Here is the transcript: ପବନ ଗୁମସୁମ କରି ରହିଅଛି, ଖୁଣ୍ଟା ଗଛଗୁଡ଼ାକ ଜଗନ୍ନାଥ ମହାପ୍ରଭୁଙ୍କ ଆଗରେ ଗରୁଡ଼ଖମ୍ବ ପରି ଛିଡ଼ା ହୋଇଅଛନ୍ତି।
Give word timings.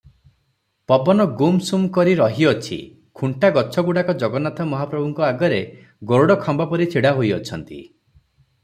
ପବନ 0.91 1.27
ଗୁମସୁମ 1.41 1.89
କରି 1.97 2.15
ରହିଅଛି, 2.21 2.77
ଖୁଣ୍ଟା 3.21 3.53
ଗଛଗୁଡ଼ାକ 3.59 4.17
ଜଗନ୍ନାଥ 4.25 4.67
ମହାପ୍ରଭୁଙ୍କ 4.73 5.29
ଆଗରେ 5.29 5.63
ଗରୁଡ଼ଖମ୍ବ 6.15 6.71
ପରି 6.75 6.91
ଛିଡ଼ା 6.97 7.15
ହୋଇଅଛନ୍ତି। 7.21 7.83